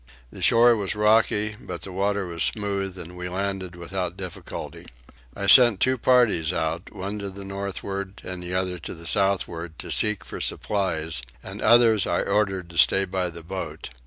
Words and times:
The 0.31 0.41
shore 0.41 0.75
was 0.75 0.95
rocky 0.95 1.55
but 1.59 1.83
the 1.83 1.91
water 1.91 2.25
was 2.25 2.41
smooth 2.41 2.97
and 2.97 3.15
we 3.15 3.29
landed 3.29 3.75
without 3.75 4.17
difficulty. 4.17 4.87
I 5.35 5.45
sent 5.45 5.79
two 5.79 5.95
parties 5.99 6.51
out, 6.51 6.91
one 6.91 7.19
to 7.19 7.29
the 7.29 7.45
northward 7.45 8.19
and 8.25 8.41
the 8.41 8.55
other 8.55 8.79
to 8.79 8.95
the 8.95 9.05
southward, 9.05 9.77
to 9.77 9.91
seek 9.91 10.23
for 10.25 10.41
supplies, 10.41 11.21
and 11.43 11.61
others 11.61 12.07
I 12.07 12.23
ordered 12.23 12.71
to 12.71 12.79
stay 12.79 13.05
by 13.05 13.29
the 13.29 13.43
boat. 13.43 13.91